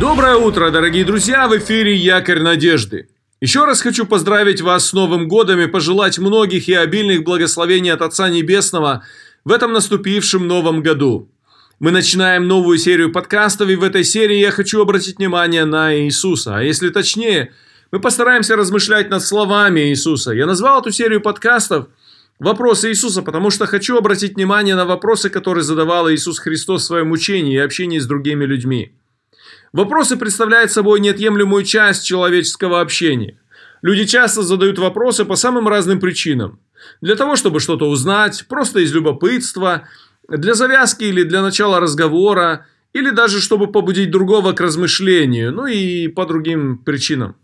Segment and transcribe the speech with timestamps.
[0.00, 1.46] Доброе утро, дорогие друзья!
[1.46, 3.08] В эфире Якорь Надежды.
[3.40, 8.02] Еще раз хочу поздравить вас с Новым годом и пожелать многих и обильных благословений от
[8.02, 9.04] Отца Небесного
[9.44, 11.30] в этом наступившем новом году.
[11.78, 16.56] Мы начинаем новую серию подкастов, и в этой серии я хочу обратить внимание на Иисуса.
[16.56, 17.52] А если точнее,
[17.92, 20.32] мы постараемся размышлять над словами Иисуса.
[20.32, 21.86] Я назвал эту серию подкастов
[22.40, 27.12] «Вопросы Иисуса», потому что хочу обратить внимание на вопросы, которые задавал Иисус Христос в своем
[27.12, 28.92] учении и общении с другими людьми.
[29.74, 33.40] Вопросы представляют собой неотъемлемую часть человеческого общения.
[33.82, 36.60] Люди часто задают вопросы по самым разным причинам.
[37.00, 39.88] Для того, чтобы что-то узнать, просто из любопытства,
[40.28, 46.06] для завязки или для начала разговора, или даже чтобы побудить другого к размышлению, ну и
[46.06, 47.34] по другим причинам.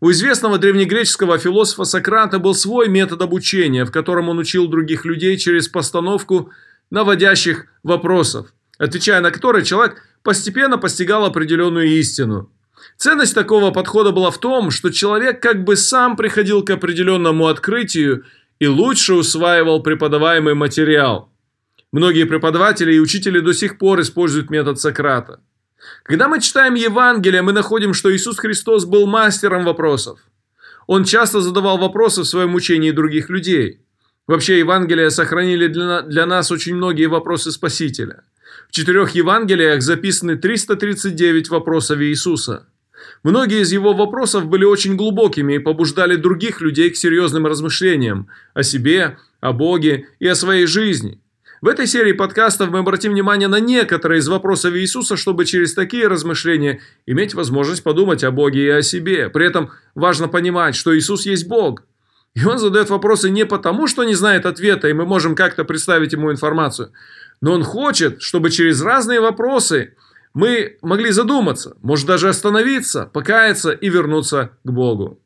[0.00, 5.36] У известного древнегреческого философа Сократа был свой метод обучения, в котором он учил других людей
[5.36, 6.50] через постановку
[6.90, 12.50] наводящих вопросов, отвечая на которые человек постепенно постигал определенную истину.
[12.96, 18.24] Ценность такого подхода была в том, что человек как бы сам приходил к определенному открытию
[18.58, 21.30] и лучше усваивал преподаваемый материал.
[21.92, 25.40] Многие преподаватели и учители до сих пор используют метод Сократа.
[26.04, 30.20] Когда мы читаем Евангелие, мы находим, что Иисус Христос был мастером вопросов.
[30.86, 33.80] Он часто задавал вопросы в своем учении других людей.
[34.26, 38.24] Вообще, Евангелия сохранили для, для нас очень многие вопросы Спасителя.
[38.68, 42.66] В четырех Евангелиях записаны 339 вопросов Иисуса.
[43.22, 48.62] Многие из его вопросов были очень глубокими и побуждали других людей к серьезным размышлениям о
[48.62, 51.20] себе, о Боге и о своей жизни.
[51.60, 56.06] В этой серии подкастов мы обратим внимание на некоторые из вопросов Иисуса, чтобы через такие
[56.06, 59.28] размышления иметь возможность подумать о Боге и о себе.
[59.28, 61.82] При этом важно понимать, что Иисус есть Бог.
[62.34, 66.12] И Он задает вопросы не потому, что не знает ответа, и мы можем как-то представить
[66.12, 66.92] Ему информацию,
[67.40, 69.94] но Он хочет, чтобы через разные вопросы
[70.34, 75.20] мы могли задуматься, может даже остановиться, покаяться и вернуться к Богу.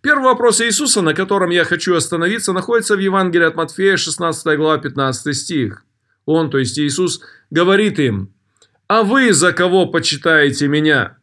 [0.00, 4.78] Первый вопрос Иисуса, на котором я хочу остановиться, находится в Евангелии от Матфея, 16 глава,
[4.78, 5.84] 15 стих.
[6.24, 7.20] Он, то есть Иисус,
[7.50, 8.34] говорит им,
[8.88, 11.18] «А вы за кого почитаете меня?»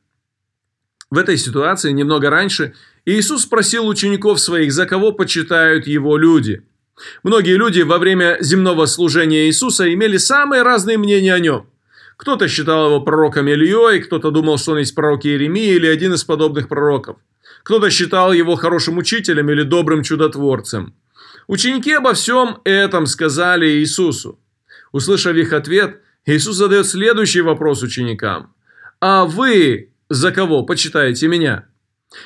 [1.12, 2.73] В этой ситуации, немного раньше,
[3.06, 6.63] Иисус спросил учеников своих, за кого почитают его люди–
[7.24, 11.68] Многие люди во время земного служения Иисуса имели самые разные мнения о нем.
[12.18, 16.24] Кто-то считал его пророком Ильей, кто-то думал, что он есть пророк Иеремия или один из
[16.24, 17.18] подобных пророков.
[17.64, 20.94] Кто-то считал его хорошим учителем или добрым чудотворцем.
[21.48, 24.40] Ученики обо всем этом сказали Иисусу.
[24.92, 28.54] Услышав их ответ, Иисус задает следующий вопрос ученикам.
[29.00, 31.66] «А вы за кого почитаете меня?»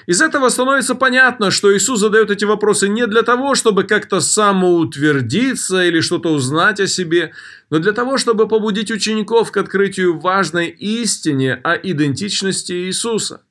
[0.06, 5.84] Из этого становится понятно, что Иисус задает эти вопросы не для того, чтобы как-то самоутвердиться
[5.84, 7.34] или что-то узнать о себе,
[7.70, 13.44] но для того, чтобы побудить учеников к открытию важной истине о идентичности Иисуса.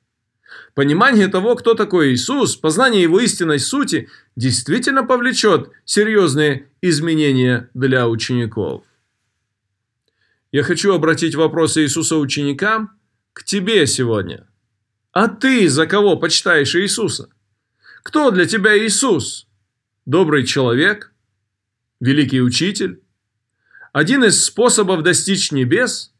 [0.73, 8.83] Понимание того, кто такой Иисус, познание его истинной сути, действительно повлечет серьезные изменения для учеников.
[10.51, 12.91] Я хочу обратить вопросы Иисуса ученикам
[13.33, 14.47] к тебе сегодня–
[15.13, 17.29] а ты за кого почитаешь Иисуса?
[18.01, 19.47] Кто для тебя Иисус?
[20.05, 21.13] Добрый человек?
[21.99, 23.01] Великий учитель?
[23.93, 26.11] Один из способов достичь небес?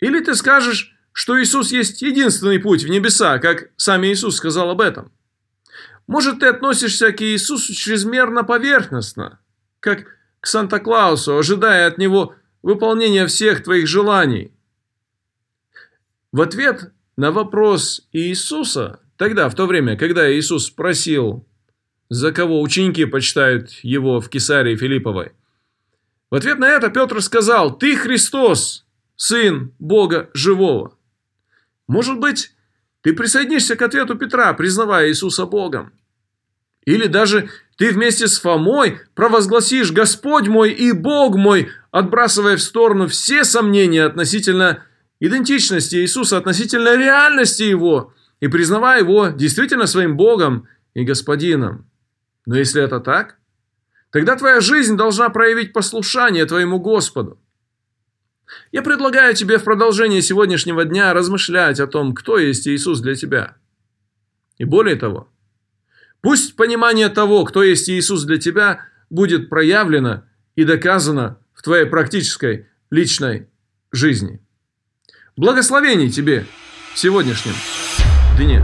[0.00, 4.80] Или ты скажешь, что Иисус есть единственный путь в небеса, как сам Иисус сказал об
[4.80, 5.12] этом?
[6.08, 9.38] Может, ты относишься к Иисусу чрезмерно поверхностно,
[9.78, 10.06] как
[10.40, 14.52] к Санта-Клаусу, ожидая от Него выполнения всех твоих желаний?
[16.32, 21.46] В ответ на вопрос Иисуса, тогда, в то время, когда Иисус спросил,
[22.08, 25.32] за кого ученики почитают его в Кесарии Филипповой,
[26.30, 28.86] в ответ на это Петр сказал, «Ты Христос,
[29.16, 30.96] Сын Бога Живого».
[31.86, 32.52] Может быть,
[33.02, 35.92] ты присоединишься к ответу Петра, признавая Иисуса Богом.
[36.86, 43.08] Или даже ты вместе с Фомой провозгласишь «Господь мой и Бог мой», отбрасывая в сторону
[43.08, 44.84] все сомнения относительно
[45.20, 51.88] идентичности Иисуса относительно реальности Его и признавая Его действительно своим Богом и Господином.
[52.46, 53.36] Но если это так,
[54.10, 57.38] тогда твоя жизнь должна проявить послушание твоему Господу.
[58.72, 63.56] Я предлагаю тебе в продолжении сегодняшнего дня размышлять о том, кто есть Иисус для тебя.
[64.58, 65.32] И более того,
[66.20, 70.24] пусть понимание того, кто есть Иисус для тебя, будет проявлено
[70.56, 73.48] и доказано в твоей практической личной
[73.92, 74.40] жизни.
[75.40, 76.44] Благословений тебе
[76.92, 77.54] в сегодняшнем
[78.36, 78.62] дне.